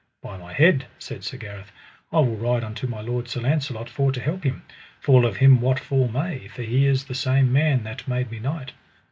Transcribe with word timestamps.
By 0.19 0.35
my 0.35 0.51
head, 0.51 0.87
said 0.97 1.23
Sir 1.23 1.37
Gareth, 1.37 1.71
I 2.11 2.21
will 2.21 2.35
ride 2.35 2.63
unto 2.63 2.87
my 2.87 3.01
lord 3.01 3.27
Sir 3.29 3.41
Launcelot, 3.41 3.87
for 3.87 4.11
to 4.11 4.19
help 4.19 4.43
him, 4.43 4.63
fall 4.99 5.27
of 5.27 5.35
him 5.37 5.61
what 5.61 5.79
fall 5.79 6.07
may, 6.07 6.47
for 6.47 6.63
he 6.63 6.87
is 6.87 7.03
the 7.05 7.13
same 7.13 7.53
man 7.53 7.83
that 7.83 8.07
made 8.07 8.31
me 8.31 8.39
knight. 8.39 8.71